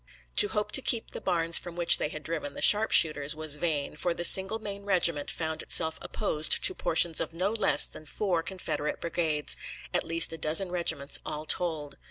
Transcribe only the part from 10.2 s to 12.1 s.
a dozen regiments all told.